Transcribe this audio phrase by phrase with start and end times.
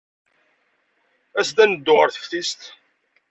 [1.39, 2.61] As-d ad neddu ɣer teftist.